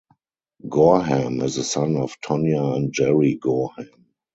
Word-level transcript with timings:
Gorham 0.67 1.41
is 1.41 1.57
the 1.57 1.63
son 1.63 1.95
of 1.95 2.15
Tonya 2.25 2.75
and 2.75 2.91
Jerry 2.91 3.35
Gorham. 3.35 4.07